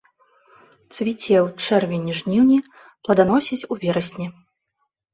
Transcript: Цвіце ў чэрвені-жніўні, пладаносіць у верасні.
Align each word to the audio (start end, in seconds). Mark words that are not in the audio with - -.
Цвіце 0.95 1.35
ў 1.45 1.47
чэрвені-жніўні, 1.77 2.59
пладаносіць 3.05 3.63
у 3.71 3.81
верасні. 3.89 4.27